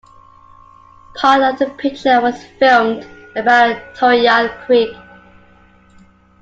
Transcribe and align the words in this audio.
Part 1.13 1.43
of 1.43 1.59
the 1.59 1.67
picture 1.77 2.19
was 2.21 2.43
filmed 2.57 3.05
about 3.35 3.75
Tarryall 3.93 4.49
Creek. 4.65 4.97